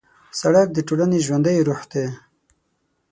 [0.39, 2.05] سړک د ټولنې ژوندی روح دی.